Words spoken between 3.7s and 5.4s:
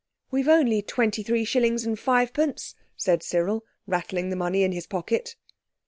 rattling the money in his pocket.